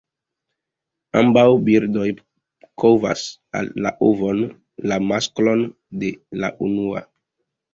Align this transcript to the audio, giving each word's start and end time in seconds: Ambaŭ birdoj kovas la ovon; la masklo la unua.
Ambaŭ 1.19 1.43
birdoj 1.67 2.07
kovas 2.83 3.27
la 3.87 3.93
ovon; 4.09 4.41
la 4.93 4.99
masklo 5.13 5.55
la 6.43 6.55
unua. 6.71 7.07